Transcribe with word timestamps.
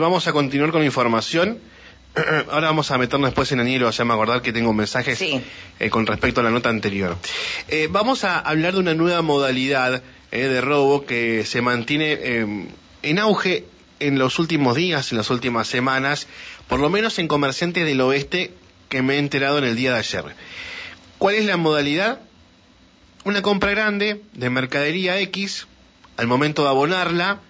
vamos 0.00 0.26
a 0.26 0.32
continuar 0.32 0.70
con 0.70 0.80
la 0.80 0.86
información. 0.86 1.58
Ahora 2.50 2.68
vamos 2.68 2.90
a 2.90 2.98
meternos 2.98 3.28
después 3.30 3.50
en 3.52 3.60
Anielo, 3.60 3.90
ya 3.90 4.04
me 4.04 4.12
acordar 4.14 4.42
que 4.42 4.52
tengo 4.52 4.72
mensajes 4.72 5.18
Sí. 5.18 5.40
eh, 5.78 5.90
con 5.90 6.06
respecto 6.06 6.40
a 6.40 6.44
la 6.44 6.50
nota 6.50 6.68
anterior. 6.68 7.16
Eh, 7.68 7.88
vamos 7.90 8.24
a 8.24 8.38
hablar 8.38 8.74
de 8.74 8.80
una 8.80 8.94
nueva 8.94 9.22
modalidad 9.22 10.02
eh, 10.32 10.38
de 10.46 10.60
robo 10.60 11.04
que 11.06 11.44
se 11.44 11.60
mantiene 11.62 12.18
en 13.02 13.18
auge 13.18 13.64
en 14.00 14.18
los 14.18 14.38
últimos 14.38 14.76
días, 14.76 15.10
en 15.12 15.18
las 15.18 15.30
últimas 15.30 15.66
semanas, 15.68 16.26
por 16.68 16.80
lo 16.80 16.88
menos 16.90 17.18
en 17.18 17.28
comerciantes 17.28 17.84
del 17.84 18.00
oeste 18.00 18.52
que 18.88 19.02
me 19.02 19.14
he 19.14 19.18
enterado 19.18 19.58
en 19.58 19.64
el 19.64 19.76
día 19.76 19.92
de 19.92 19.98
ayer. 19.98 20.24
¿Cuál 21.18 21.34
es 21.34 21.44
la 21.46 21.56
modalidad? 21.56 22.20
Una 23.24 23.42
compra 23.42 23.70
grande 23.72 24.22
de 24.34 24.50
mercadería 24.50 25.18
X, 25.20 25.66
al 26.16 26.26
momento 26.26 26.62
de 26.62 26.68
abonarla, 26.68 27.40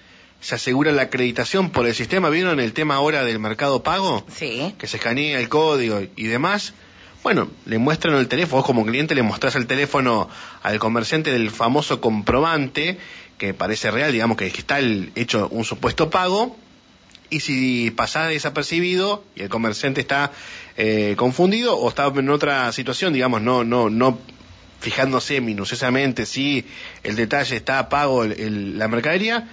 se 0.40 0.54
asegura 0.54 0.92
la 0.92 1.02
acreditación 1.02 1.70
por 1.70 1.86
el 1.86 1.94
sistema. 1.94 2.30
¿Vieron 2.30 2.60
el 2.60 2.72
tema 2.72 2.94
ahora 2.96 3.24
del 3.24 3.38
mercado 3.38 3.82
pago? 3.82 4.24
Sí. 4.34 4.74
que 4.78 4.86
se 4.86 4.96
escanea 4.98 5.40
el 5.40 5.48
código 5.48 6.00
y 6.16 6.24
demás, 6.24 6.74
bueno, 7.24 7.48
le 7.66 7.78
muestran 7.78 8.14
el 8.14 8.28
teléfono, 8.28 8.58
vos 8.58 8.66
como 8.66 8.86
cliente 8.86 9.14
le 9.16 9.22
mostrás 9.22 9.56
el 9.56 9.66
teléfono 9.66 10.28
al 10.62 10.78
comerciante 10.78 11.32
del 11.32 11.50
famoso 11.50 12.00
comprobante, 12.00 12.98
que 13.38 13.54
parece 13.54 13.90
real, 13.90 14.12
digamos 14.12 14.36
que 14.36 14.46
está 14.46 14.78
el- 14.78 15.10
hecho 15.16 15.48
un 15.50 15.64
supuesto 15.64 16.10
pago, 16.10 16.56
y 17.30 17.40
si 17.40 17.90
pasás 17.90 18.28
desapercibido 18.30 19.22
y 19.36 19.42
el 19.42 19.48
comerciante 19.48 20.00
está 20.00 20.30
eh, 20.76 21.14
confundido 21.18 21.76
o 21.76 21.88
está 21.88 22.06
en 22.06 22.30
otra 22.30 22.70
situación, 22.72 23.12
digamos, 23.12 23.42
no, 23.42 23.64
no, 23.64 23.90
no 23.90 24.18
fijándose 24.80 25.40
minuciosamente 25.40 26.24
si 26.24 26.64
el 27.02 27.16
detalle 27.16 27.56
está 27.56 27.88
pago 27.88 28.22
el- 28.24 28.32
el- 28.40 28.78
la 28.78 28.86
mercadería, 28.88 29.48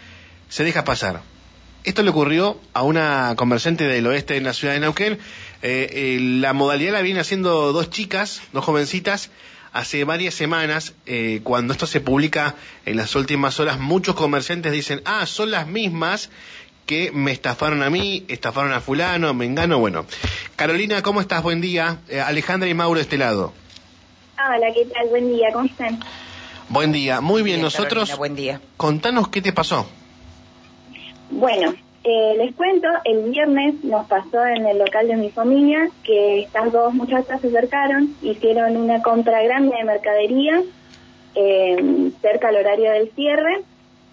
se 0.49 0.63
deja 0.63 0.83
pasar. 0.83 1.21
Esto 1.83 2.01
le 2.01 2.09
ocurrió 2.09 2.59
a 2.73 2.81
una 2.81 3.35
comerciante 3.37 3.83
del 3.85 4.07
oeste 4.07 4.33
de 4.33 4.41
la 4.41 4.53
ciudad 4.53 4.73
de 4.73 4.79
Neuquén. 4.79 5.19
Eh, 5.61 5.89
eh, 5.91 6.17
la 6.19 6.53
modalidad 6.53 6.93
la 6.93 7.01
vienen 7.01 7.21
haciendo 7.21 7.73
dos 7.73 7.91
chicas, 7.91 8.41
dos 8.53 8.65
jovencitas, 8.65 9.29
hace 9.71 10.03
varias 10.03 10.33
semanas. 10.33 10.93
eh, 11.05 11.41
cuando 11.43 11.73
esto 11.73 11.85
se 11.85 12.01
publica 12.01 12.55
en 12.85 12.97
las 12.97 13.15
últimas 13.15 13.59
horas, 13.59 13.79
muchos 13.79 14.15
comerciantes 14.15 14.71
dicen, 14.71 15.01
ah, 15.05 15.25
son 15.27 15.51
las 15.51 15.67
mismas 15.67 16.29
que 16.87 17.11
me 17.11 17.31
estafaron 17.31 17.83
a 17.83 17.89
mí, 17.89 18.25
estafaron 18.27 18.71
a 18.71 18.81
fulano, 18.81 19.33
me 19.33 19.45
engano. 19.45 19.79
Bueno, 19.79 20.05
Carolina, 20.55 21.01
¿cómo 21.01 21.21
estás? 21.21 21.43
Buen 21.43 21.61
día. 21.61 21.99
Eh, 22.09 22.19
Alejandra 22.19 22.69
y 22.69 22.73
Mauro 22.73 22.97
de 22.97 23.03
este 23.03 23.17
lado. 23.17 23.53
Hola, 24.37 24.67
¿qué 24.73 24.85
tal? 24.85 25.07
Buen 25.09 25.31
día, 25.31 25.47
¿cómo 25.53 25.65
están? 25.65 25.99
Buen 26.69 26.91
día. 26.91 27.21
Muy 27.21 27.41
bien, 27.43 27.57
Bien, 27.57 27.61
nosotros... 27.61 28.09
Carolina, 28.09 28.15
buen 28.15 28.35
día. 28.35 28.61
Contanos 28.77 29.27
qué 29.29 29.41
te 29.41 29.53
pasó. 29.53 29.87
Bueno, 31.31 31.73
eh, 32.03 32.35
les 32.37 32.55
cuento, 32.55 32.87
el 33.03 33.31
viernes 33.31 33.83
nos 33.83 34.07
pasó 34.07 34.45
en 34.45 34.65
el 34.67 34.77
local 34.77 35.07
de 35.07 35.15
mi 35.15 35.31
familia 35.31 35.89
que 36.03 36.41
estas 36.41 36.71
dos 36.71 36.93
muchachas 36.93 37.41
se 37.41 37.47
acercaron, 37.47 38.15
hicieron 38.21 38.77
una 38.77 39.01
compra 39.01 39.41
grande 39.41 39.75
de 39.75 39.83
mercadería 39.83 40.61
eh, 41.33 42.11
cerca 42.21 42.49
al 42.49 42.57
horario 42.57 42.91
del 42.91 43.11
cierre 43.11 43.61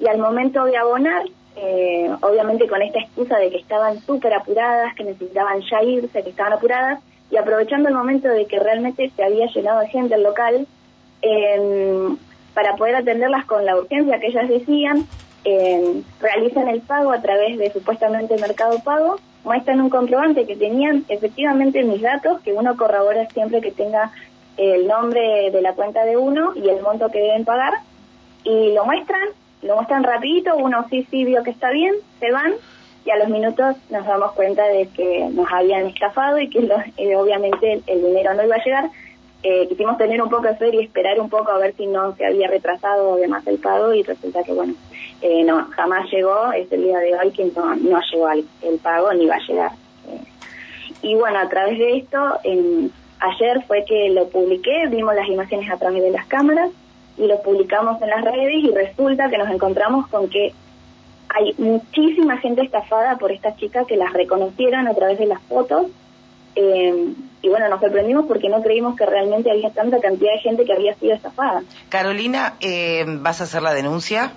y 0.00 0.06
al 0.08 0.18
momento 0.18 0.64
de 0.64 0.77
abonar, 0.77 1.24
eh, 1.56 2.10
obviamente 2.22 2.66
con 2.66 2.80
esta 2.80 2.98
excusa 2.98 3.36
de 3.36 3.50
que 3.50 3.58
estaban 3.58 4.00
súper 4.00 4.33
apuradas, 4.33 4.94
que 4.94 5.05
necesitaban 5.05 5.60
ya 5.70 5.83
irse, 5.83 6.22
que 6.22 6.30
estaban 6.30 6.55
apuradas, 6.55 7.00
y 7.30 7.36
aprovechando 7.36 7.88
el 7.88 7.94
momento 7.94 8.28
de 8.28 8.46
que 8.46 8.58
realmente 8.58 9.10
se 9.14 9.22
había 9.22 9.46
llenado 9.46 9.80
de 9.80 9.88
gente 9.88 10.14
el 10.14 10.22
local, 10.22 10.66
eh, 11.20 12.08
para 12.55 12.77
poder 12.77 12.96
atenderlas 12.96 13.46
con 13.46 13.64
la 13.64 13.77
urgencia 13.77 14.18
que 14.18 14.27
ellas 14.27 14.48
decían, 14.48 15.06
eh, 15.45 16.03
realizan 16.21 16.69
el 16.69 16.81
pago 16.83 17.12
a 17.12 17.21
través 17.21 17.59
de 17.59 17.73
supuestamente 17.73 18.37
Mercado 18.37 18.79
Pago, 18.81 19.19
muestran 19.45 19.81
un 19.81 19.91
comprobante 19.91 20.47
que 20.47 20.57
tenían 20.57 21.05
efectivamente 21.09 21.83
mis 21.83 22.01
datos, 22.01 22.41
que 22.43 22.53
uno 22.53 22.77
corrobora 22.77 23.29
siempre 23.31 23.61
que 23.61 23.73
tenga 23.73 24.13
el 24.57 24.87
nombre 24.87 25.51
de 25.51 25.63
la 25.63 25.73
cuenta 25.73 26.05
de 26.05 26.17
uno 26.17 26.52
y 26.55 26.69
el 26.69 26.81
monto 26.83 27.08
que 27.11 27.19
deben 27.20 27.45
pagar, 27.45 27.73
y 28.45 28.73
lo 28.73 28.85
muestran, 28.85 29.29
lo 29.63 29.77
muestran 29.77 30.05
rapidito, 30.05 30.57
uno 30.57 30.86
sí, 30.91 31.07
sí 31.11 31.25
vio 31.25 31.42
que 31.42 31.51
está 31.51 31.70
bien, 31.70 31.95
se 32.20 32.31
van, 32.31 32.52
y 33.05 33.11
a 33.11 33.17
los 33.17 33.29
minutos 33.29 33.77
nos 33.91 34.07
damos 34.07 34.33
cuenta 34.33 34.64
de 34.69 34.86
que 34.89 35.29
nos 35.33 35.51
habían 35.52 35.86
estafado 35.86 36.39
y 36.39 36.48
que 36.48 36.61
lo- 36.63 36.77
eh, 36.97 37.17
obviamente 37.17 37.73
el, 37.73 37.83
el 37.89 38.05
dinero 38.05 38.35
no 38.35 38.45
iba 38.45 38.55
a 38.57 38.64
llegar. 38.64 38.91
Eh, 39.45 39.67
quisimos 39.69 39.98
tener 39.98 40.23
un 40.23 40.30
poco 40.30 40.47
de 40.47 40.55
fe 40.55 40.70
y 40.73 40.85
esperar 40.85 41.19
un 41.19 41.29
poco 41.29 41.51
a 41.51 41.58
ver 41.58 41.75
si 41.77 41.86
no 41.86 42.14
se 42.14 42.25
había 42.25 42.47
retrasado 42.47 43.14
además 43.14 43.45
el 43.48 43.58
pago 43.58 43.92
y 43.92 44.05
resulta 44.05 44.45
que 44.45 44.53
bueno, 44.53 44.75
eh, 45.20 45.42
no, 45.42 45.67
jamás 45.70 46.08
llegó, 46.13 46.53
es 46.53 46.70
el 46.70 46.85
día 46.85 46.98
de 46.98 47.17
hoy 47.17 47.33
que 47.33 47.47
no, 47.47 47.75
no 47.75 48.01
llegó 48.13 48.31
el, 48.31 48.47
pago 48.81 49.13
ni 49.14 49.27
va 49.27 49.36
a 49.36 49.47
llegar. 49.47 49.73
Eh, 50.08 50.20
y 51.02 51.14
bueno, 51.17 51.41
a 51.41 51.48
través 51.48 51.77
de 51.77 51.97
esto, 51.97 52.39
ayer 53.19 53.64
fue 53.67 53.85
que 53.85 54.11
lo 54.11 54.29
publiqué, 54.29 54.86
vimos 54.89 55.14
las 55.17 55.29
imágenes 55.29 55.69
a 55.70 55.77
través 55.77 56.02
de 56.05 56.11
las 56.11 56.27
cámaras 56.27 56.70
y 57.19 57.27
lo 57.27 57.42
publicamos 57.42 58.01
en 58.01 58.11
las 58.11 58.25
redes 58.25 58.63
y 58.63 58.70
resulta 58.70 59.29
que 59.29 59.39
nos 59.39 59.51
encontramos 59.51 60.07
con 60.07 60.29
que 60.29 60.52
hay 61.29 61.55
muchísima 61.58 62.36
gente 62.39 62.63
estafada 62.63 63.17
por 63.17 63.33
esta 63.33 63.57
chica 63.57 63.85
que 63.86 63.97
las 63.97 64.13
reconocieron 64.13 64.86
a 64.86 64.95
través 64.95 65.19
de 65.19 65.27
las 65.27 65.42
fotos. 65.42 65.86
Eh, 66.55 67.14
y 67.42 67.48
bueno, 67.48 67.68
nos 67.68 67.80
sorprendimos 67.80 68.27
porque 68.27 68.48
no 68.48 68.63
creímos 68.63 68.96
que 68.96 69.07
realmente 69.07 69.51
había 69.51 69.70
tanta 69.70 70.01
cantidad 70.01 70.33
de 70.33 70.40
gente 70.40 70.64
que 70.64 70.73
había 70.73 70.95
sido 70.95 71.14
estafada. 71.14 71.63
Carolina, 71.89 72.55
eh, 72.61 73.05
¿vas 73.07 73.40
a 73.40 73.45
hacer 73.45 73.63
la 73.63 73.74
denuncia? 73.74 74.33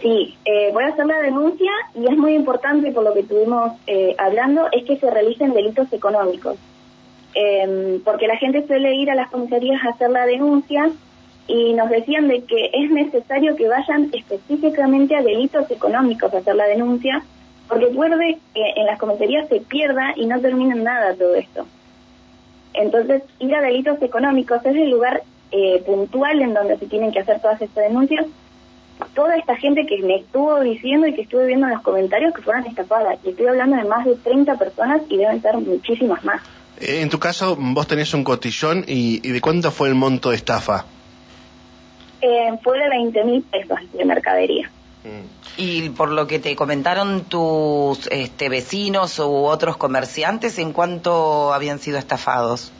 Sí, 0.00 0.34
eh, 0.44 0.70
voy 0.72 0.84
a 0.84 0.88
hacer 0.88 1.06
la 1.06 1.20
denuncia 1.20 1.70
y 1.94 2.06
es 2.06 2.16
muy 2.18 2.34
importante 2.34 2.92
por 2.92 3.04
lo 3.04 3.14
que 3.14 3.20
estuvimos 3.20 3.72
eh, 3.86 4.14
hablando, 4.18 4.68
es 4.72 4.84
que 4.84 4.96
se 4.96 5.10
realicen 5.10 5.54
delitos 5.54 5.92
económicos. 5.92 6.56
Eh, 7.34 8.00
porque 8.04 8.26
la 8.26 8.36
gente 8.36 8.66
suele 8.66 8.94
ir 8.94 9.10
a 9.10 9.14
las 9.14 9.30
comisarías 9.30 9.82
a 9.84 9.90
hacer 9.90 10.10
la 10.10 10.24
denuncia 10.24 10.90
y 11.46 11.74
nos 11.74 11.90
decían 11.90 12.28
de 12.28 12.44
que 12.44 12.70
es 12.72 12.90
necesario 12.90 13.56
que 13.56 13.68
vayan 13.68 14.10
específicamente 14.12 15.16
a 15.16 15.22
delitos 15.22 15.70
económicos 15.70 16.32
a 16.32 16.38
hacer 16.38 16.56
la 16.56 16.66
denuncia, 16.66 17.22
porque 17.68 17.86
puede 17.86 18.38
que 18.54 18.72
en 18.76 18.86
las 18.86 18.98
comisarías 18.98 19.48
se 19.48 19.60
pierda 19.60 20.12
y 20.16 20.26
no 20.26 20.40
termina 20.40 20.74
en 20.74 20.84
nada 20.84 21.14
todo 21.14 21.34
esto. 21.34 21.66
Entonces, 22.74 23.22
ir 23.38 23.54
a 23.54 23.60
delitos 23.60 24.00
económicos 24.02 24.64
es 24.64 24.76
el 24.76 24.90
lugar 24.90 25.22
eh, 25.50 25.82
puntual 25.86 26.40
en 26.42 26.54
donde 26.54 26.78
se 26.78 26.86
tienen 26.86 27.12
que 27.12 27.20
hacer 27.20 27.40
todas 27.40 27.60
estas 27.62 27.84
denuncias 27.88 28.26
toda 29.14 29.36
esta 29.36 29.56
gente 29.56 29.86
que 29.86 29.98
me 30.02 30.16
estuvo 30.16 30.60
diciendo 30.60 31.06
y 31.06 31.14
que 31.14 31.22
estuve 31.22 31.46
viendo 31.46 31.66
en 31.66 31.72
los 31.72 31.82
comentarios 31.82 32.34
que 32.34 32.42
fueron 32.42 32.66
estafadas. 32.66 33.18
Y 33.24 33.30
estoy 33.30 33.46
hablando 33.46 33.76
de 33.76 33.84
más 33.84 34.04
de 34.04 34.14
30 34.16 34.56
personas 34.56 35.02
y 35.08 35.16
deben 35.16 35.42
ser 35.42 35.56
muchísimas 35.58 36.24
más. 36.24 36.42
Eh, 36.80 37.00
En 37.00 37.08
tu 37.08 37.18
caso, 37.18 37.56
vos 37.58 37.86
tenés 37.86 38.14
un 38.14 38.24
cotillón 38.24 38.84
y, 38.86 39.26
y 39.26 39.32
¿de 39.32 39.40
cuánto 39.40 39.70
fue 39.70 39.88
el 39.88 39.94
monto 39.94 40.30
de 40.30 40.36
estafa? 40.36 40.84
Eh, 42.20 42.58
fue 42.62 42.78
de 42.78 42.88
20 42.88 43.24
mil 43.24 43.42
pesos 43.42 43.78
de 43.92 44.04
mercadería. 44.04 44.70
Y 45.56 45.88
por 45.90 46.10
lo 46.10 46.26
que 46.26 46.38
te 46.38 46.54
comentaron 46.54 47.24
tus 47.24 48.06
este, 48.08 48.48
vecinos 48.48 49.18
u 49.18 49.46
otros 49.46 49.76
comerciantes, 49.76 50.58
¿en 50.58 50.72
cuánto 50.72 51.52
habían 51.52 51.78
sido 51.78 51.98
estafados? 51.98 52.72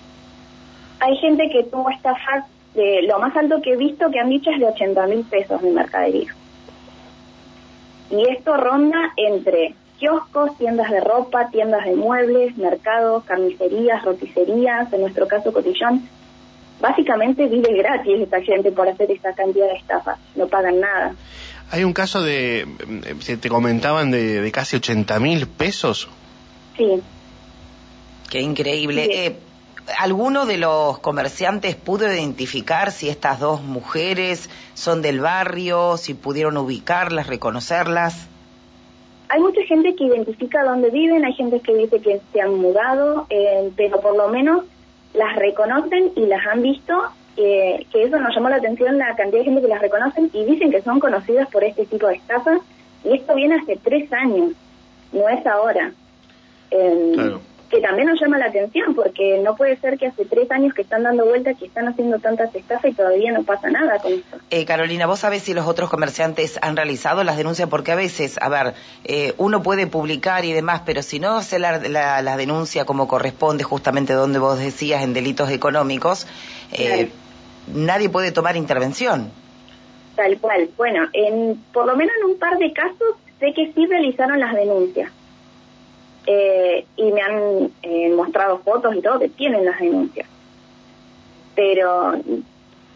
Hay 1.01 1.17
gente 1.17 1.49
que 1.51 1.65
tuvo 1.65 1.91
estafas 1.91 2.45
de 2.75 3.03
lo 3.03 3.19
más 3.19 3.35
alto 3.37 3.61
que 3.63 3.73
he 3.73 3.77
visto 3.77 4.11
que 4.11 4.21
han 4.21 4.29
dicho 4.29 4.51
es 4.51 4.61
de 4.61 4.67
80 4.67 5.07
mil 5.07 5.25
pesos 5.25 5.63
de 5.63 5.71
mercadería. 5.71 6.35
Y 8.11 8.29
esto 8.29 8.57
ronda 8.57 9.13
entre 9.17 9.75
kioscos, 9.99 10.57
tiendas 10.59 10.91
de 10.91 11.01
ropa, 11.01 11.49
tiendas 11.51 11.85
de 11.85 11.97
muebles, 11.97 12.57
mercados, 12.57 13.25
carnicerías, 13.25 14.05
roticerías, 14.05 14.93
en 14.93 15.01
nuestro 15.01 15.27
caso 15.27 15.53
cotillón. 15.53 16.07
Básicamente 16.81 17.47
vive 17.47 17.73
gratis 17.73 18.21
esta 18.21 18.43
gente 18.43 18.71
por 18.71 18.87
hacer 18.87 19.11
esa 19.11 19.33
cantidad 19.33 19.67
de 19.67 19.77
estafas, 19.77 20.19
no 20.35 20.47
pagan 20.47 20.81
nada. 20.81 21.15
Hay 21.71 21.85
un 21.85 21.93
caso 21.93 22.23
de, 22.23 22.61
eh, 22.61 23.15
se 23.21 23.37
te 23.37 23.49
comentaban 23.49 24.11
de, 24.11 24.41
de 24.41 24.53
casi 24.53 24.77
80 24.77 25.19
mil 25.21 25.47
pesos. 25.47 26.09
Sí, 26.77 27.03
Qué 28.31 28.41
increíble. 28.41 29.05
Sí. 29.05 29.11
Eh, 29.13 29.37
¿Alguno 29.99 30.47
de 30.47 30.59
los 30.59 30.99
comerciantes 30.99 31.77
pudo 31.77 32.13
identificar 32.13 32.91
si 32.91 33.09
estas 33.09 33.39
dos 33.39 33.63
mujeres 33.63 34.51
son 34.75 35.01
del 35.01 35.21
barrio, 35.21 35.97
si 35.97 36.15
pudieron 36.15 36.57
ubicarlas, 36.57 37.29
reconocerlas? 37.29 38.29
hay 39.29 39.41
mucha 39.41 39.63
gente 39.63 39.95
que 39.95 40.05
identifica 40.05 40.63
dónde 40.65 40.91
viven, 40.91 41.25
hay 41.25 41.33
gente 41.35 41.61
que 41.61 41.75
dice 41.75 42.01
que 42.01 42.21
se 42.33 42.41
han 42.41 42.55
mudado, 42.55 43.27
eh, 43.31 43.71
pero 43.77 44.01
por 44.01 44.17
lo 44.17 44.29
menos 44.29 44.65
las 45.15 45.37
reconocen 45.37 46.13
y 46.15 46.27
las 46.27 46.47
han 46.47 46.63
visto, 46.63 46.95
que 47.37 48.03
eso 48.03 48.19
nos 48.19 48.35
llamó 48.35 48.49
la 48.49 48.57
atención 48.57 48.99
la 48.99 49.15
cantidad 49.15 49.41
de 49.41 49.45
gente 49.45 49.61
que 49.61 49.69
las 49.69 49.83
reconocen 49.83 50.31
y 50.33 50.45
dicen 50.45 50.71
que 50.71 50.83
son 50.83 50.99
conocidas 50.99 51.49
por 51.51 51.63
este 51.63 51.85
tipo 51.87 52.07
de 52.07 52.15
estafas 52.15 52.61
y 53.05 53.15
esto 53.15 53.35
viene 53.35 53.57
hace 53.57 53.77
tres 53.77 54.13
años, 54.13 54.53
no 55.13 55.29
es 55.29 55.47
ahora. 55.47 55.93
Eh, 56.71 57.13
Claro. 57.15 57.41
que 57.71 57.81
también 57.81 58.07
nos 58.07 58.21
llama 58.21 58.39
la 58.39 58.47
atención, 58.47 58.95
porque 58.95 59.41
no 59.43 59.57
puede 59.57 59.77
ser 59.79 59.99
que 59.99 60.07
hace 60.07 60.25
tres 60.25 60.51
años 60.53 60.73
que 60.73 60.83
están 60.83 61.03
dando 61.03 61.25
vueltas, 61.25 61.59
que 61.59 61.67
están 61.67 61.89
haciendo 61.89 62.19
tantas 62.21 62.55
estafas 62.55 62.93
y 62.93 62.95
todavía 62.95 63.33
no 63.33 63.43
pasa 63.43 63.71
nada 63.71 63.99
con 63.99 64.13
esto. 64.13 64.39
Eh, 64.51 64.65
Carolina, 64.65 65.07
¿vos 65.07 65.21
sabés 65.21 65.43
si 65.43 65.53
los 65.53 65.67
otros 65.67 65.91
comerciantes 65.91 66.61
han 66.63 66.77
realizado 66.77 67.25
las 67.25 67.37
denuncias? 67.37 67.69
Porque 67.69 67.91
a 67.91 67.97
veces, 67.97 68.39
a 68.41 68.49
ver, 68.49 68.75
eh, 69.05 69.35
uno 69.39 69.63
puede 69.65 69.89
publicar 69.89 70.45
y 70.45 70.53
demás, 70.53 70.83
pero 70.87 71.03
si 71.03 71.19
no 71.19 71.37
hace 71.37 71.59
la, 71.59 71.79
la, 71.79 72.37
denuncia 72.37 72.85
como 72.85 73.09
corresponde, 73.09 73.65
justamente 73.65 74.13
donde 74.13 74.39
vos 74.39 74.59
decías, 74.59 75.03
en 75.03 75.13
delitos 75.13 75.51
económicos, 75.51 76.27
eh, 76.73 77.11
nadie 77.75 78.09
puede 78.09 78.33
tomar 78.33 78.57
intervención. 78.57 79.31
Tal 80.17 80.39
cual. 80.39 80.71
Bueno, 80.77 81.09
en, 81.13 81.63
por 81.73 81.87
lo 81.87 81.97
menos 81.97 82.15
en 82.21 82.31
un 82.31 82.39
par 82.39 82.59
de 82.59 82.73
casos 82.73 83.17
sé 83.39 83.53
que 83.53 83.73
sí 83.73 83.87
realizaron 83.87 84.41
las 84.41 84.55
denuncias 84.55 85.11
eh, 86.27 86.87
y 86.97 87.13
me 87.13 87.21
han 87.21 87.71
eh, 87.83 88.11
mostrado 88.15 88.59
fotos 88.59 88.95
y 88.97 89.03
todo 89.03 89.19
que 89.19 89.29
tienen 89.29 89.65
las 89.65 89.79
denuncias. 89.79 90.27
Pero 91.55 92.15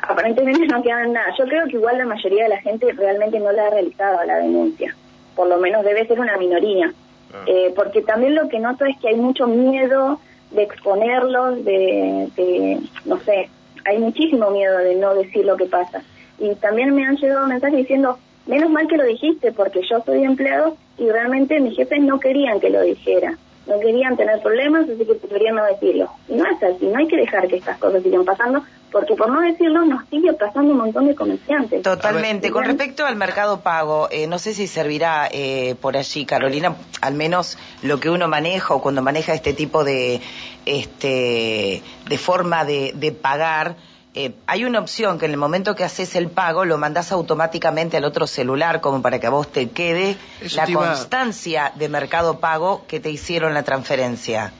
aparentemente 0.02 0.66
no 0.66 0.82
quedan 0.82 1.12
nada. 1.12 1.34
Yo 1.38 1.44
creo 1.44 1.66
que 1.66 1.76
igual 1.76 1.98
la 1.98 2.06
mayoría 2.06 2.44
de 2.44 2.50
la 2.50 2.60
gente 2.60 2.92
realmente 2.92 3.38
no 3.38 3.52
la 3.52 3.66
ha 3.66 3.70
realizado 3.70 4.24
la 4.24 4.38
denuncia. 4.38 4.94
Por 5.36 5.48
lo 5.48 5.58
menos 5.58 5.84
debe 5.84 6.06
ser 6.06 6.20
una 6.20 6.36
minoría. 6.36 6.92
Ah. 7.32 7.44
Eh, 7.46 7.72
porque 7.76 8.02
también 8.02 8.34
lo 8.34 8.48
que 8.48 8.58
noto 8.58 8.84
es 8.84 8.98
que 8.98 9.08
hay 9.08 9.16
mucho 9.16 9.46
miedo 9.46 10.20
de 10.50 10.62
exponerlos, 10.62 11.64
de, 11.64 12.28
de, 12.34 12.80
no 13.04 13.20
sé, 13.20 13.48
hay 13.84 13.98
muchísimo 13.98 14.50
miedo 14.50 14.78
de 14.78 14.94
no 14.94 15.14
decir 15.14 15.44
lo 15.44 15.56
que 15.56 15.66
pasa. 15.66 16.02
Y 16.38 16.54
también 16.56 16.94
me 16.94 17.04
han 17.04 17.16
llegado 17.16 17.46
mensajes 17.46 17.78
diciendo, 17.78 18.18
menos 18.46 18.70
mal 18.70 18.88
que 18.88 18.96
lo 18.96 19.04
dijiste 19.04 19.52
porque 19.52 19.80
yo 19.88 20.02
soy 20.04 20.24
empleado 20.24 20.76
y 20.98 21.08
realmente 21.08 21.60
mis 21.60 21.76
jefes 21.76 22.00
no 22.02 22.18
querían 22.18 22.60
que 22.60 22.70
lo 22.70 22.82
dijera. 22.82 23.36
No 23.66 23.78
querían 23.78 24.16
tener 24.16 24.40
problemas, 24.40 24.88
así 24.88 25.04
que 25.04 25.14
preferían 25.14 25.54
no 25.54 25.64
decirlo. 25.64 26.10
Y 26.28 26.34
no 26.34 26.44
es 26.44 26.62
así, 26.62 26.86
no 26.86 26.98
hay 26.98 27.06
que 27.06 27.16
dejar 27.16 27.46
que 27.46 27.56
estas 27.56 27.78
cosas 27.78 28.02
sigan 28.02 28.24
pasando, 28.24 28.64
porque 28.90 29.14
por 29.14 29.30
no 29.30 29.40
decirlo 29.40 29.84
nos 29.84 30.06
sigue 30.08 30.32
pasando 30.32 30.72
un 30.72 30.78
montón 30.78 31.06
de 31.06 31.14
comerciantes. 31.14 31.82
Totalmente. 31.82 32.50
Con 32.50 32.64
respecto 32.64 33.06
al 33.06 33.16
mercado 33.16 33.60
pago, 33.60 34.08
eh, 34.10 34.26
no 34.26 34.38
sé 34.38 34.54
si 34.54 34.66
servirá 34.66 35.28
eh, 35.30 35.74
por 35.80 35.96
allí, 35.96 36.24
Carolina, 36.26 36.76
al 37.00 37.14
menos 37.14 37.58
lo 37.82 38.00
que 38.00 38.10
uno 38.10 38.28
maneja 38.28 38.74
o 38.74 38.82
cuando 38.82 39.02
maneja 39.02 39.34
este 39.34 39.52
tipo 39.52 39.84
de, 39.84 40.20
este, 40.66 41.82
de 42.08 42.18
forma 42.18 42.64
de, 42.64 42.92
de 42.94 43.12
pagar 43.12 43.76
eh, 44.12 44.32
hay 44.48 44.64
una 44.64 44.80
opción 44.80 45.20
que 45.20 45.26
en 45.26 45.30
el 45.30 45.36
momento 45.36 45.76
que 45.76 45.84
haces 45.84 46.16
el 46.16 46.30
pago 46.30 46.64
lo 46.64 46.78
mandas 46.78 47.12
automáticamente 47.12 47.96
al 47.96 48.04
otro 48.04 48.26
celular 48.26 48.80
como 48.80 49.02
para 49.02 49.20
que 49.20 49.28
a 49.28 49.30
vos 49.30 49.52
te 49.52 49.70
quede 49.70 50.16
la 50.56 50.66
constancia 50.66 51.72
de 51.76 51.88
mercado 51.88 52.40
pago 52.40 52.84
que 52.88 52.98
te 52.98 53.08
hicieron 53.08 53.54
la 53.54 53.62
transferencia. 53.62 54.52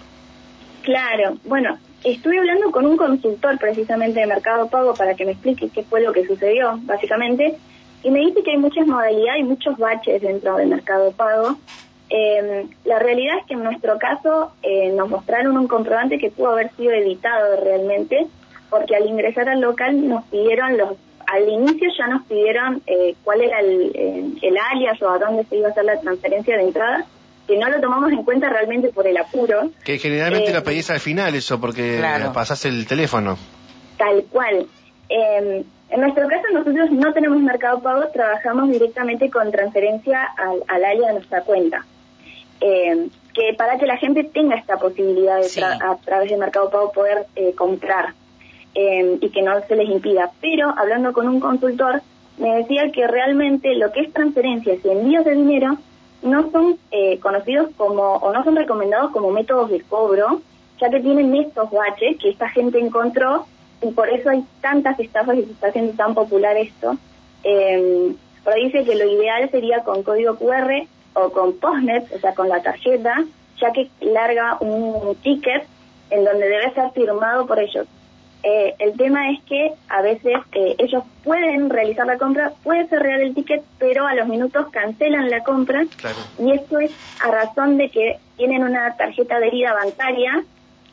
Claro, 0.82 1.36
bueno, 1.44 1.78
estuve 2.05 2.38
hablando 2.38 2.70
con 2.70 2.87
un 2.87 2.97
consultor 2.97 3.58
precisamente 3.58 4.20
de 4.20 4.26
mercado 4.26 4.69
pago 4.69 4.94
para 4.94 5.14
que 5.14 5.25
me 5.25 5.32
explique 5.32 5.69
qué 5.69 5.82
fue 5.82 6.00
lo 6.00 6.12
que 6.12 6.26
sucedió, 6.26 6.79
básicamente, 6.82 7.56
y 8.02 8.11
me 8.11 8.20
dice 8.20 8.43
que 8.43 8.52
hay 8.52 8.58
muchas 8.58 8.87
modalidades 8.87 9.41
y 9.41 9.44
muchos 9.44 9.76
baches 9.76 10.23
dentro 10.23 10.56
del 10.56 10.69
mercado 10.69 11.12
pago. 11.12 11.56
Eh, 12.08 12.67
la 12.85 12.99
realidad 12.99 13.38
es 13.38 13.47
que 13.47 13.55
en 13.55 13.62
nuestro 13.62 13.99
caso 13.99 14.52
eh, 14.62 14.91
nos 14.93 15.08
mostraron 15.08 15.56
un 15.56 15.69
comprobante 15.69 16.19
que 16.19 16.31
pudo 16.31 16.50
haber 16.50 16.70
sido 16.73 16.93
editado 16.93 17.62
realmente 17.62 18.26
porque 18.69 18.97
al 18.97 19.06
ingresar 19.06 19.49
al 19.49 19.61
local 19.61 20.08
nos 20.08 20.25
pidieron 20.25 20.76
los 20.79 20.97
al 21.26 21.49
inicio 21.49 21.88
ya 21.97 22.08
nos 22.08 22.25
pidieron 22.26 22.82
eh, 22.87 23.14
cuál 23.23 23.41
era 23.41 23.61
el, 23.61 23.93
eh, 23.94 24.25
el, 24.43 24.58
alias 24.73 25.00
o 25.00 25.11
a 25.11 25.19
dónde 25.19 25.44
se 25.44 25.58
iba 25.58 25.69
a 25.69 25.70
hacer 25.70 25.85
la 25.85 26.00
transferencia 26.00 26.56
de 26.56 26.62
entrada, 26.64 27.06
que 27.46 27.56
no 27.56 27.69
lo 27.69 27.81
tomamos 27.81 28.12
en 28.12 28.22
cuenta 28.25 28.48
realmente 28.48 28.88
por 28.90 29.06
el 29.06 29.16
apuro. 29.16 29.70
Que 29.84 29.98
generalmente 29.98 30.52
lo 30.52 30.60
eh, 30.60 30.62
pedís 30.62 30.90
al 30.90 31.00
final 31.00 31.34
eso, 31.34 31.60
porque 31.60 32.02
pasás 32.32 32.64
el 32.64 32.87
teléfono. 32.87 33.37
Tal 33.96 34.25
cual. 34.31 34.66
Em, 35.08 35.64
en 35.90 36.00
nuestro 36.00 36.28
caso 36.28 36.44
nosotros 36.52 36.90
no 36.92 37.12
tenemos 37.12 37.40
mercado 37.40 37.81
pago, 37.81 38.08
trabajamos 38.12 38.70
directamente 38.70 39.28
con 39.28 39.50
transferencia 39.50 40.22
al, 40.37 40.62
al 40.69 40.84
alias 40.84 41.08
de 41.08 41.12
nuestra 41.14 41.42
cuenta. 41.42 41.84
Em, 42.60 43.10
que 43.34 43.54
para 43.56 43.78
que 43.78 43.87
la 43.87 43.96
gente 43.96 44.25
tenga 44.25 44.56
esta 44.56 44.76
posibilidad 44.76 45.40
de 45.40 45.64
a 45.64 45.96
través 46.04 46.31
de 46.31 46.37
mercado 46.37 46.70
pago 46.70 46.92
poder 46.92 47.26
comprar 47.56 48.14
Em, 48.72 49.19
y 49.20 49.31
que 49.31 49.42
no 49.42 49.60
se 49.66 49.75
les 49.75 49.88
impida. 49.88 50.31
Pero 50.40 50.72
hablando 50.78 51.12
con 51.12 51.26
un 51.26 51.40
consultor, 51.40 52.02
me 52.38 52.54
decía 52.58 52.92
que 52.92 53.04
realmente 53.08 53.75
lo 53.75 53.90
que 53.90 54.00
es 54.00 54.12
transferencias 54.12 54.78
y 54.84 54.88
envíos 54.90 55.25
de 55.25 55.34
dinero 55.34 55.76
no 56.22 56.50
son 56.50 56.78
eh, 56.90 57.19
conocidos 57.20 57.70
como 57.76 58.14
o 58.17 58.32
no 58.32 58.44
son 58.44 58.56
recomendados 58.56 59.11
como 59.12 59.31
métodos 59.31 59.70
de 59.70 59.81
cobro, 59.81 60.40
ya 60.81 60.90
que 60.90 61.00
tienen 61.00 61.34
estos 61.34 61.70
baches 61.70 62.19
que 62.19 62.31
esta 62.31 62.49
gente 62.49 62.78
encontró 62.78 63.46
y 63.82 63.90
por 63.93 64.08
eso 64.08 64.31
hay 64.31 64.44
tantas 64.61 64.99
estafas 65.00 65.37
y 65.37 65.44
se 65.44 65.52
está 65.52 65.69
haciendo 65.69 65.93
tan 65.94 66.14
popular 66.14 66.56
esto. 66.56 66.96
Eh, 67.44 68.12
pero 68.44 68.56
dice 68.56 68.84
que 68.84 68.94
lo 68.94 69.05
ideal 69.05 69.50
sería 69.50 69.82
con 69.82 70.02
código 70.02 70.37
QR 70.37 70.87
o 71.14 71.31
con 71.31 71.55
postnet, 71.55 72.12
o 72.14 72.19
sea, 72.19 72.34
con 72.34 72.49
la 72.49 72.62
tarjeta, 72.62 73.25
ya 73.58 73.73
que 73.73 73.90
larga 74.00 74.56
un 74.61 75.14
ticket 75.16 75.66
en 76.11 76.25
donde 76.25 76.49
debe 76.49 76.73
ser 76.75 76.90
firmado 76.93 77.46
por 77.46 77.58
ellos. 77.58 77.87
Eh, 78.42 78.75
el 78.78 78.96
tema 78.96 79.31
es 79.31 79.42
que 79.44 79.72
a 79.88 80.00
veces 80.00 80.34
eh, 80.52 80.75
ellos 80.78 81.04
pueden 81.25 81.69
realizar 81.69 82.06
la 82.06 82.16
compra, 82.16 82.52
puede 82.62 82.88
ser 82.88 83.02
real 83.02 83.20
el 83.20 83.34
ticket, 83.34 83.62
pero 83.78 84.06
a 84.06 84.14
los 84.14 84.28
minutos 84.28 84.69
cancelan 84.70 85.28
la 85.28 85.42
compra. 85.42 85.84
Y 86.38 86.52
esto 86.52 86.81
es 86.81 86.90
a 87.20 87.31
razón 87.31 87.76
de 87.76 87.90
que 87.90 88.19
tienen 88.37 88.64
una 88.64 88.96
tarjeta 88.96 89.37
adherida 89.37 89.75
bancaria 89.75 90.42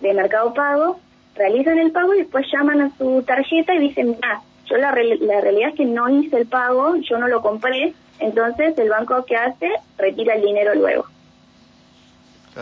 de 0.01 0.13
Mercado 0.13 0.53
Pago, 0.53 0.99
realizan 1.35 1.79
el 1.79 1.91
pago 1.91 2.13
y 2.13 2.19
después 2.19 2.45
llaman 2.51 2.81
a 2.81 2.97
su 2.97 3.23
tarjeta 3.23 3.73
y 3.75 3.79
dicen, 3.79 4.17
ah, 4.23 4.41
yo 4.65 4.77
la, 4.77 4.91
la 4.91 5.41
realidad 5.41 5.69
es 5.69 5.75
que 5.75 5.85
no 5.85 6.09
hice 6.09 6.38
el 6.38 6.47
pago, 6.47 6.95
yo 6.97 7.17
no 7.17 7.27
lo 7.27 7.41
compré, 7.41 7.94
entonces 8.19 8.77
el 8.77 8.89
banco 8.89 9.23
que 9.25 9.38
hace 9.38 9.69
retira 9.97 10.35
el 10.35 10.41
dinero 10.41 10.75
luego. 10.75 11.05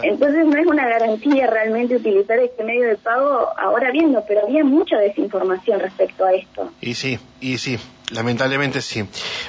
Entonces 0.04 0.46
no 0.46 0.58
es 0.58 0.66
una 0.66 0.88
garantía 0.88 1.48
realmente 1.48 1.96
utilizar 1.96 2.40
este 2.40 2.64
medio 2.64 2.88
de 2.88 2.96
pago 2.98 3.50
ahora 3.58 3.92
viendo, 3.92 4.24
pero 4.28 4.42
había 4.44 4.64
mucha 4.64 4.98
desinformación 4.98 5.80
respecto 5.80 6.26
a 6.26 6.34
esto. 6.34 6.72
Y 6.82 6.94
sí, 6.96 7.20
y 7.40 7.58
sí, 7.58 7.78
lamentablemente 8.12 8.82
sí. 8.82 9.06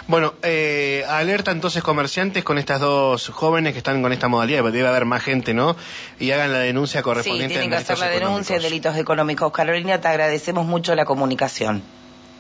Bueno, 0.07 0.35
eh, 0.43 1.05
alerta 1.09 1.51
entonces 1.51 1.83
comerciantes 1.83 2.45
con 2.45 2.59
estas 2.59 2.81
dos 2.81 3.29
jóvenes 3.29 3.73
que 3.73 3.79
están 3.79 4.03
con 4.03 4.13
esta 4.13 4.29
modalidad, 4.29 4.65
debe 4.65 4.89
haber 4.89 5.05
más 5.05 5.23
gente, 5.23 5.55
¿no? 5.55 5.77
Y 6.19 6.31
hagan 6.31 6.53
la 6.53 6.61
denuncia 6.61 7.03
correspondiente. 7.03 7.55
Sí, 7.55 7.61
tienen 7.61 7.71
que 7.71 7.77
hacer 7.77 7.99
la 7.99 8.09
denuncia 8.09 8.57
de 8.57 8.63
delitos 8.63 8.97
económicos. 8.97 9.53
Carolina, 9.53 10.01
te 10.01 10.09
agradecemos 10.09 10.67
mucho 10.67 10.95
la 10.95 11.05
comunicación. 11.05 11.83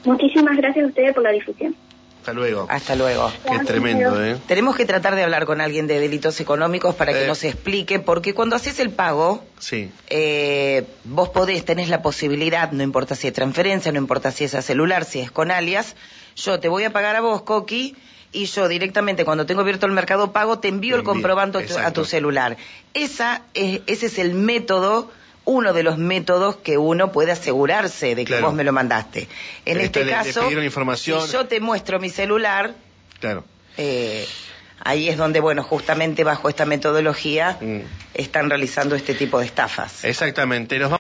Muchísimas 0.05 0.57
gracias 0.57 0.85
a 0.85 0.89
ustedes 0.89 1.15
por 1.15 1.25
la 1.25 1.33
difusión. 1.33 1.75
Hasta 2.27 2.35
luego. 2.35 2.67
Hasta 2.69 2.97
luego. 2.97 3.33
Qué 3.49 3.61
tremendo, 3.61 4.21
¿eh? 4.21 4.37
Tenemos 4.49 4.75
que 4.75 4.85
tratar 4.85 5.15
de 5.15 5.23
hablar 5.23 5.47
con 5.47 5.61
alguien 5.61 5.87
de 5.87 6.01
delitos 6.01 6.41
económicos 6.41 6.97
para 6.97 7.13
que 7.13 7.23
eh. 7.23 7.27
nos 7.29 7.45
explique, 7.45 8.01
porque 8.01 8.35
cuando 8.35 8.57
haces 8.57 8.81
el 8.81 8.91
pago, 8.91 9.45
sí. 9.61 9.93
eh, 10.09 10.89
vos 11.05 11.29
podés, 11.29 11.65
tenés 11.65 11.89
la 11.89 12.03
posibilidad, 12.03 12.73
no 12.73 12.83
importa 12.83 13.15
si 13.15 13.29
es 13.29 13.33
transferencia, 13.33 13.93
no 13.93 13.99
importa 13.99 14.33
si 14.33 14.43
es 14.43 14.57
a 14.57 14.63
celular, 14.63 15.05
si 15.05 15.21
es 15.21 15.31
con 15.31 15.53
alias, 15.53 15.95
yo 16.35 16.59
te 16.59 16.67
voy 16.67 16.83
a 16.83 16.91
pagar 16.93 17.15
a 17.15 17.21
vos, 17.21 17.43
Coqui, 17.43 17.95
y 18.33 18.47
yo 18.47 18.67
directamente 18.67 19.25
cuando 19.25 19.47
tengo 19.47 19.61
abierto 19.61 19.87
el 19.87 19.93
mercado 19.93 20.33
pago 20.33 20.59
te 20.59 20.67
envío 20.67 20.97
el 20.97 21.05
comprobante 21.05 21.65
a 21.79 21.93
tu 21.93 22.05
celular. 22.05 22.57
Esa 22.93 23.43
es, 23.55 23.83
ese 23.87 24.07
es 24.07 24.19
el 24.19 24.35
método 24.35 25.13
uno 25.47 25.73
de 25.73 25.83
los 25.83 25.97
métodos 25.97 26.57
que 26.57 26.77
uno 26.77 27.13
puede 27.13 27.33
asegurarse 27.33 28.15
de 28.15 28.25
que 28.25 28.41
vos 28.41 28.53
me 28.53 28.65
lo 28.65 28.73
mandaste. 28.73 29.29
En 29.65 29.81
este 29.81 30.07
caso, 30.07 30.51
información... 30.61 31.27
si 31.27 31.33
yo 31.33 31.47
te 31.47 31.61
muestro 31.61 31.99
mi 31.99 32.11
celular, 32.11 32.75
claro. 33.21 33.45
Eh, 33.79 34.27
ahí 34.81 35.09
es 35.09 35.17
donde, 35.17 35.41
bueno, 35.41 35.63
justamente 35.63 36.25
bajo 36.25 36.49
esta 36.49 36.67
metodología 36.67 37.59
mm. 37.61 37.81
están 38.15 38.51
realizando 38.51 38.97
este 38.97 39.15
tipo 39.15 39.39
de 39.39 39.47
estafas. 39.47 40.05
Exactamente. 40.05 40.79